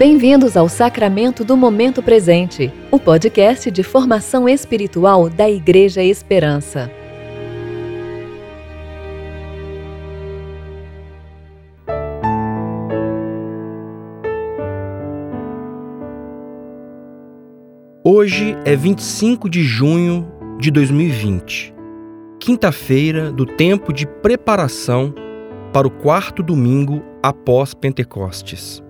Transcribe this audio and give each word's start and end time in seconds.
Bem-vindos 0.00 0.56
ao 0.56 0.66
Sacramento 0.66 1.44
do 1.44 1.54
Momento 1.58 2.02
Presente, 2.02 2.72
o 2.90 2.98
podcast 2.98 3.70
de 3.70 3.82
formação 3.82 4.48
espiritual 4.48 5.28
da 5.28 5.46
Igreja 5.46 6.02
Esperança. 6.02 6.90
Hoje 18.02 18.56
é 18.64 18.74
25 18.74 19.50
de 19.50 19.62
junho 19.62 20.26
de 20.58 20.70
2020, 20.70 21.74
quinta-feira 22.40 23.30
do 23.30 23.44
tempo 23.44 23.92
de 23.92 24.06
preparação 24.06 25.12
para 25.74 25.86
o 25.86 25.90
quarto 25.90 26.42
domingo 26.42 27.02
após 27.22 27.74
Pentecostes. 27.74 28.82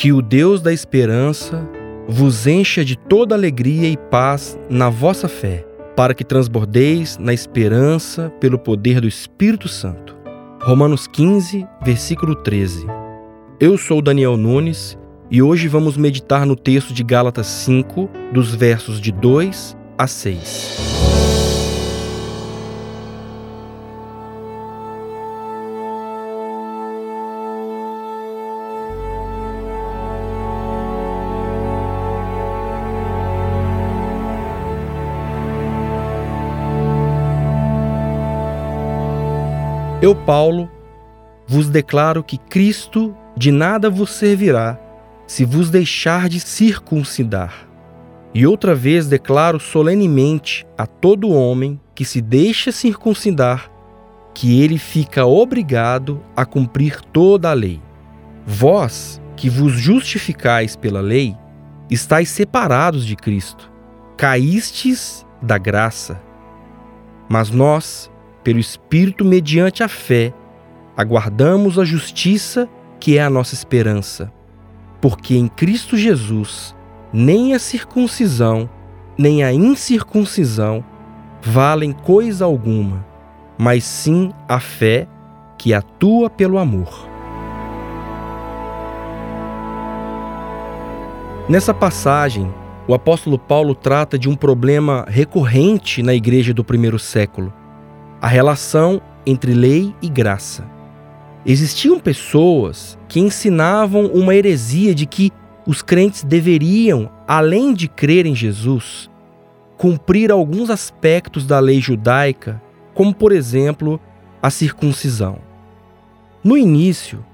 Que 0.00 0.14
o 0.14 0.22
Deus 0.22 0.62
da 0.62 0.72
esperança 0.72 1.62
vos 2.08 2.46
encha 2.46 2.82
de 2.82 2.96
toda 2.96 3.34
alegria 3.34 3.86
e 3.86 3.98
paz 3.98 4.58
na 4.70 4.88
vossa 4.88 5.28
fé, 5.28 5.62
para 5.94 6.14
que 6.14 6.24
transbordeis 6.24 7.18
na 7.18 7.34
esperança 7.34 8.32
pelo 8.40 8.58
poder 8.58 9.02
do 9.02 9.06
Espírito 9.06 9.68
Santo. 9.68 10.16
Romanos 10.62 11.06
15, 11.06 11.66
versículo 11.84 12.34
13. 12.34 12.86
Eu 13.60 13.76
sou 13.76 14.00
Daniel 14.00 14.38
Nunes 14.38 14.98
e 15.30 15.42
hoje 15.42 15.68
vamos 15.68 15.98
meditar 15.98 16.46
no 16.46 16.56
texto 16.56 16.94
de 16.94 17.04
Gálatas 17.04 17.48
5, 17.48 18.08
dos 18.32 18.54
versos 18.54 19.02
de 19.02 19.12
2 19.12 19.76
a 19.98 20.06
6. 20.06 21.39
Eu, 40.02 40.14
Paulo, 40.14 40.70
vos 41.46 41.68
declaro 41.68 42.24
que 42.24 42.38
Cristo 42.38 43.14
de 43.36 43.52
nada 43.52 43.90
vos 43.90 44.10
servirá 44.12 44.80
se 45.26 45.44
vos 45.44 45.68
deixar 45.68 46.26
de 46.26 46.40
circuncidar. 46.40 47.68
E 48.32 48.46
outra 48.46 48.74
vez 48.74 49.06
declaro 49.08 49.60
solenemente 49.60 50.66
a 50.78 50.86
todo 50.86 51.28
homem 51.28 51.78
que 51.94 52.06
se 52.06 52.22
deixa 52.22 52.72
circuncidar 52.72 53.70
que 54.32 54.62
ele 54.62 54.78
fica 54.78 55.26
obrigado 55.26 56.22
a 56.34 56.46
cumprir 56.46 57.02
toda 57.12 57.50
a 57.50 57.52
lei. 57.52 57.82
Vós, 58.46 59.20
que 59.36 59.50
vos 59.50 59.72
justificais 59.74 60.76
pela 60.76 61.02
lei, 61.02 61.36
estáis 61.90 62.30
separados 62.30 63.04
de 63.04 63.16
Cristo, 63.16 63.70
caístes 64.16 65.26
da 65.42 65.58
graça. 65.58 66.22
Mas 67.28 67.50
nós, 67.50 68.10
pelo 68.42 68.58
Espírito 68.58 69.24
mediante 69.24 69.82
a 69.82 69.88
fé, 69.88 70.32
aguardamos 70.96 71.78
a 71.78 71.84
justiça 71.84 72.68
que 72.98 73.16
é 73.16 73.22
a 73.22 73.30
nossa 73.30 73.54
esperança. 73.54 74.32
Porque 75.00 75.36
em 75.36 75.48
Cristo 75.48 75.96
Jesus, 75.96 76.74
nem 77.12 77.54
a 77.54 77.58
circuncisão, 77.58 78.68
nem 79.16 79.42
a 79.42 79.52
incircuncisão 79.52 80.84
valem 81.42 81.92
coisa 81.92 82.44
alguma, 82.44 83.04
mas 83.58 83.84
sim 83.84 84.32
a 84.46 84.60
fé 84.60 85.08
que 85.56 85.72
atua 85.72 86.28
pelo 86.28 86.58
amor. 86.58 87.08
Nessa 91.48 91.74
passagem, 91.74 92.52
o 92.86 92.94
apóstolo 92.94 93.38
Paulo 93.38 93.74
trata 93.74 94.18
de 94.18 94.28
um 94.28 94.36
problema 94.36 95.04
recorrente 95.08 96.02
na 96.02 96.14
igreja 96.14 96.54
do 96.54 96.62
primeiro 96.62 96.98
século 96.98 97.52
a 98.20 98.28
relação 98.28 99.00
entre 99.24 99.54
lei 99.54 99.94
e 100.02 100.08
graça. 100.08 100.64
Existiam 101.44 101.98
pessoas 101.98 102.98
que 103.08 103.20
ensinavam 103.20 104.06
uma 104.06 104.34
heresia 104.34 104.94
de 104.94 105.06
que 105.06 105.32
os 105.66 105.82
crentes 105.82 106.22
deveriam, 106.22 107.10
além 107.26 107.72
de 107.72 107.88
crer 107.88 108.26
em 108.26 108.34
Jesus, 108.34 109.10
cumprir 109.76 110.30
alguns 110.30 110.68
aspectos 110.68 111.46
da 111.46 111.58
lei 111.58 111.80
judaica, 111.80 112.60
como 112.94 113.14
por 113.14 113.32
exemplo 113.32 113.98
a 114.42 114.50
circuncisão. 114.50 115.38
No 116.44 116.56
início, 116.56 117.24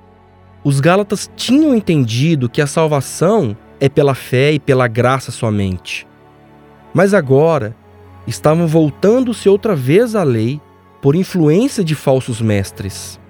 os 0.62 0.80
Gálatas 0.80 1.30
tinham 1.36 1.74
entendido 1.74 2.48
que 2.48 2.60
a 2.60 2.66
salvação 2.66 3.56
é 3.80 3.88
pela 3.88 4.14
fé 4.14 4.52
e 4.52 4.58
pela 4.58 4.88
graça 4.88 5.30
somente. 5.32 6.06
Mas 6.94 7.14
agora 7.14 7.74
estavam 8.26 8.66
voltando-se 8.66 9.48
outra 9.48 9.76
vez 9.76 10.14
à 10.14 10.22
lei 10.22 10.60
por 11.06 11.14
influência 11.14 11.84
de 11.84 11.94
falsos 11.94 12.40
mestres. 12.40 13.20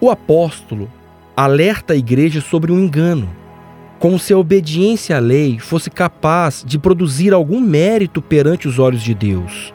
O 0.00 0.10
apóstolo 0.10 0.90
alerta 1.36 1.92
a 1.92 1.96
igreja 1.96 2.40
sobre 2.40 2.72
um 2.72 2.80
engano, 2.80 3.30
como 4.00 4.18
se 4.18 4.32
a 4.32 4.36
obediência 4.36 5.16
à 5.16 5.20
lei 5.20 5.60
fosse 5.60 5.88
capaz 5.88 6.64
de 6.66 6.76
produzir 6.76 7.32
algum 7.32 7.60
mérito 7.60 8.20
perante 8.20 8.66
os 8.66 8.80
olhos 8.80 9.00
de 9.00 9.14
Deus. 9.14 9.72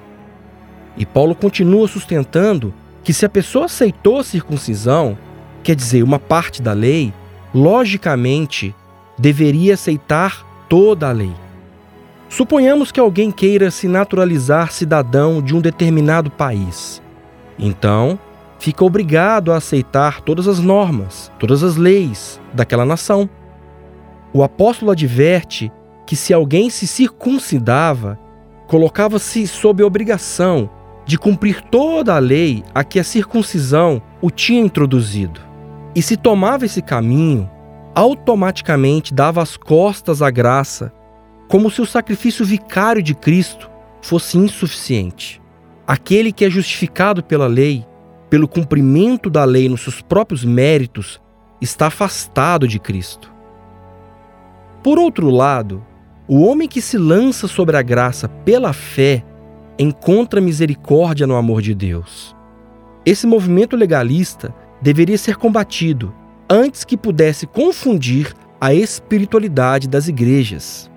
E 0.97 1.05
Paulo 1.05 1.33
continua 1.33 1.87
sustentando 1.87 2.73
que 3.05 3.13
se 3.13 3.25
a 3.25 3.29
pessoa 3.29 3.67
aceitou 3.67 4.19
a 4.19 4.23
circuncisão, 4.25 5.17
quer 5.63 5.77
dizer, 5.77 6.03
uma 6.03 6.19
parte 6.19 6.61
da 6.61 6.73
lei, 6.73 7.13
logicamente 7.53 8.75
deveria 9.17 9.75
aceitar 9.75 10.45
toda 10.67 11.07
a 11.07 11.13
lei. 11.13 11.44
Suponhamos 12.35 12.91
que 12.91 12.99
alguém 12.99 13.31
queira 13.31 13.71
se 13.71 13.87
naturalizar 13.87 14.69
cidadão 14.69 15.41
de 15.41 15.55
um 15.55 15.61
determinado 15.61 16.29
país. 16.29 17.01
Então, 17.57 18.19
fica 18.59 18.83
obrigado 18.83 19.53
a 19.53 19.55
aceitar 19.55 20.19
todas 20.19 20.45
as 20.45 20.59
normas, 20.59 21.31
todas 21.39 21.63
as 21.63 21.77
leis 21.77 22.41
daquela 22.53 22.85
nação. 22.85 23.29
O 24.33 24.43
apóstolo 24.43 24.91
adverte 24.91 25.71
que 26.05 26.13
se 26.13 26.33
alguém 26.33 26.69
se 26.69 26.85
circuncidava, 26.85 28.19
colocava-se 28.67 29.47
sob 29.47 29.81
obrigação 29.81 30.69
de 31.05 31.17
cumprir 31.17 31.61
toda 31.61 32.17
a 32.17 32.19
lei 32.19 32.65
a 32.73 32.83
que 32.83 32.99
a 32.99 33.03
circuncisão 33.05 34.01
o 34.21 34.29
tinha 34.29 34.59
introduzido. 34.59 35.39
E 35.95 36.01
se 36.01 36.17
tomava 36.17 36.65
esse 36.65 36.81
caminho, 36.81 37.49
automaticamente 37.95 39.13
dava 39.13 39.41
as 39.41 39.55
costas 39.55 40.21
à 40.21 40.29
graça 40.29 40.91
como 41.47 41.69
se 41.69 41.81
o 41.81 41.85
sacrifício 41.85 42.45
vicário 42.45 43.01
de 43.01 43.13
Cristo 43.13 43.69
fosse 44.01 44.37
insuficiente. 44.37 45.41
Aquele 45.87 46.31
que 46.31 46.45
é 46.45 46.49
justificado 46.49 47.23
pela 47.23 47.47
lei, 47.47 47.85
pelo 48.29 48.47
cumprimento 48.47 49.29
da 49.29 49.43
lei 49.43 49.69
nos 49.69 49.81
seus 49.81 50.01
próprios 50.01 50.43
méritos, 50.43 51.21
está 51.61 51.87
afastado 51.87 52.67
de 52.67 52.79
Cristo. 52.79 53.31
Por 54.83 54.99
outro 54.99 55.29
lado, 55.29 55.83
o 56.27 56.43
homem 56.43 56.67
que 56.67 56.81
se 56.81 56.97
lança 56.97 57.47
sobre 57.47 57.77
a 57.77 57.81
graça 57.81 58.27
pela 58.27 58.73
fé 58.73 59.23
encontra 59.77 60.41
misericórdia 60.41 61.27
no 61.27 61.35
amor 61.35 61.61
de 61.61 61.75
Deus. 61.75 62.35
Esse 63.05 63.27
movimento 63.27 63.75
legalista 63.75 64.53
deveria 64.81 65.17
ser 65.17 65.35
combatido 65.35 66.13
antes 66.49 66.83
que 66.83 66.97
pudesse 66.97 67.45
confundir 67.45 68.33
a 68.59 68.73
espiritualidade 68.73 69.87
das 69.87 70.07
igrejas. 70.07 70.89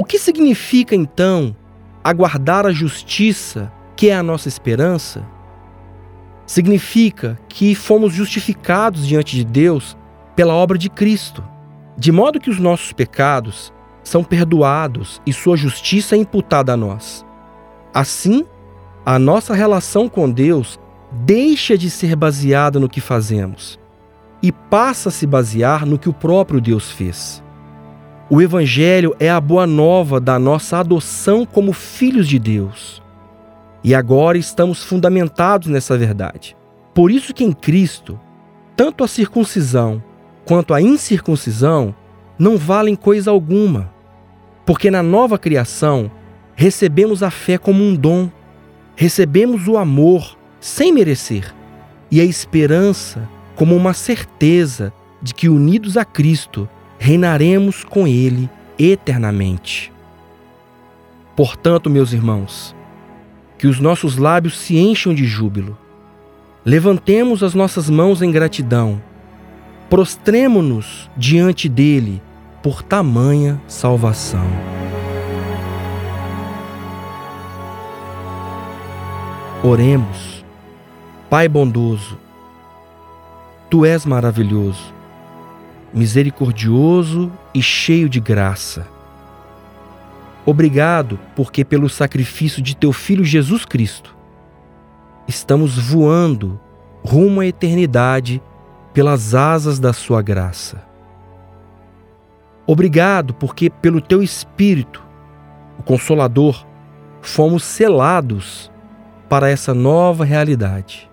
O 0.00 0.04
que 0.04 0.16
significa 0.16 0.94
então 0.94 1.56
aguardar 2.04 2.64
a 2.64 2.70
justiça, 2.70 3.72
que 3.96 4.10
é 4.10 4.14
a 4.14 4.22
nossa 4.22 4.46
esperança? 4.46 5.26
Significa 6.46 7.36
que 7.48 7.74
fomos 7.74 8.12
justificados 8.12 9.04
diante 9.04 9.34
de 9.34 9.44
Deus 9.44 9.98
pela 10.36 10.54
obra 10.54 10.78
de 10.78 10.88
Cristo, 10.88 11.42
de 11.96 12.12
modo 12.12 12.38
que 12.38 12.48
os 12.48 12.60
nossos 12.60 12.92
pecados 12.92 13.72
são 14.04 14.22
perdoados 14.22 15.20
e 15.26 15.32
sua 15.32 15.56
justiça 15.56 16.14
é 16.14 16.20
imputada 16.20 16.74
a 16.74 16.76
nós. 16.76 17.26
Assim, 17.92 18.46
a 19.04 19.18
nossa 19.18 19.52
relação 19.52 20.08
com 20.08 20.30
Deus 20.30 20.78
deixa 21.10 21.76
de 21.76 21.90
ser 21.90 22.14
baseada 22.14 22.78
no 22.78 22.88
que 22.88 23.00
fazemos 23.00 23.80
e 24.40 24.52
passa 24.52 25.08
a 25.08 25.12
se 25.12 25.26
basear 25.26 25.84
no 25.84 25.98
que 25.98 26.08
o 26.08 26.14
próprio 26.14 26.60
Deus 26.60 26.88
fez. 26.88 27.42
O 28.30 28.42
Evangelho 28.42 29.16
é 29.18 29.30
a 29.30 29.40
boa 29.40 29.66
nova 29.66 30.20
da 30.20 30.38
nossa 30.38 30.76
adoção 30.76 31.46
como 31.46 31.72
filhos 31.72 32.28
de 32.28 32.38
Deus. 32.38 33.02
E 33.82 33.94
agora 33.94 34.36
estamos 34.36 34.84
fundamentados 34.84 35.68
nessa 35.68 35.96
verdade. 35.96 36.54
Por 36.92 37.10
isso 37.10 37.32
que 37.32 37.42
em 37.42 37.52
Cristo, 37.52 38.20
tanto 38.76 39.02
a 39.02 39.08
circuncisão 39.08 40.02
quanto 40.44 40.74
a 40.74 40.82
incircuncisão 40.82 41.94
não 42.38 42.58
valem 42.58 42.94
coisa 42.94 43.30
alguma, 43.30 43.90
porque 44.66 44.90
na 44.90 45.02
nova 45.02 45.38
criação 45.38 46.10
recebemos 46.54 47.22
a 47.22 47.30
fé 47.30 47.56
como 47.56 47.82
um 47.82 47.94
dom, 47.94 48.30
recebemos 48.94 49.66
o 49.68 49.78
amor 49.78 50.36
sem 50.60 50.92
merecer 50.92 51.54
e 52.10 52.20
a 52.20 52.24
esperança 52.24 53.26
como 53.56 53.74
uma 53.74 53.94
certeza 53.94 54.92
de 55.22 55.32
que 55.32 55.48
unidos 55.48 55.96
a 55.96 56.04
Cristo 56.04 56.68
reinaremos 56.98 57.84
com 57.84 58.06
Ele 58.06 58.50
eternamente. 58.78 59.92
Portanto, 61.36 61.88
meus 61.88 62.12
irmãos, 62.12 62.74
que 63.56 63.66
os 63.66 63.80
nossos 63.80 64.16
lábios 64.16 64.58
se 64.58 64.76
encham 64.76 65.14
de 65.14 65.24
júbilo. 65.24 65.76
Levantemos 66.64 67.42
as 67.42 67.54
nossas 67.54 67.88
mãos 67.88 68.22
em 68.22 68.30
gratidão. 68.30 69.00
Prostremo-nos 69.88 71.10
diante 71.16 71.68
dele 71.68 72.20
por 72.62 72.82
tamanha 72.82 73.60
salvação. 73.66 74.46
Oremos. 79.62 80.38
Pai 81.28 81.46
bondoso, 81.46 82.16
tu 83.68 83.84
és 83.84 84.06
maravilhoso, 84.06 84.94
misericordioso 85.92 87.30
e 87.54 87.62
cheio 87.62 88.08
de 88.08 88.20
graça. 88.20 88.86
Obrigado, 90.44 91.18
porque 91.36 91.64
pelo 91.64 91.88
sacrifício 91.88 92.62
de 92.62 92.76
teu 92.76 92.92
filho 92.92 93.24
Jesus 93.24 93.64
Cristo, 93.64 94.16
estamos 95.26 95.78
voando 95.78 96.58
rumo 97.04 97.40
à 97.40 97.46
eternidade 97.46 98.42
pelas 98.92 99.34
asas 99.34 99.78
da 99.78 99.92
sua 99.92 100.22
graça. 100.22 100.82
Obrigado, 102.66 103.32
porque 103.34 103.70
pelo 103.70 104.00
teu 104.00 104.22
Espírito, 104.22 105.02
o 105.78 105.82
Consolador, 105.82 106.66
fomos 107.22 107.64
selados 107.64 108.70
para 109.28 109.48
essa 109.48 109.72
nova 109.72 110.24
realidade. 110.24 111.08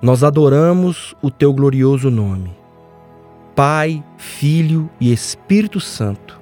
Nós 0.00 0.22
adoramos 0.22 1.14
o 1.20 1.30
teu 1.30 1.52
glorioso 1.52 2.10
nome. 2.10 2.57
Pai, 3.58 4.04
Filho 4.16 4.88
e 5.00 5.12
Espírito 5.12 5.80
Santo, 5.80 6.40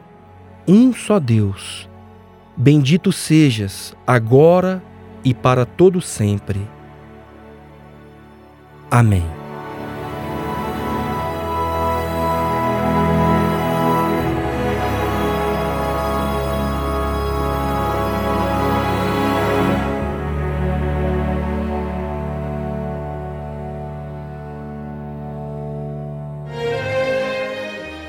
um 0.68 0.92
só 0.92 1.18
Deus. 1.18 1.88
Bendito 2.54 3.10
sejas 3.10 3.96
agora 4.06 4.82
e 5.24 5.32
para 5.32 5.64
todo 5.64 5.98
sempre. 6.02 6.60
Amém. 8.90 9.24